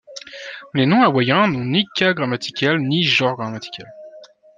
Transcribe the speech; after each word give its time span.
Les 0.73 0.87
noms 0.87 1.03
hawaïens 1.03 1.47
n'ont 1.47 1.63
ni 1.63 1.85
cas 1.95 2.15
grammatical 2.15 2.79
ni 2.81 3.03
genre 3.03 3.37
grammatical. 3.37 3.85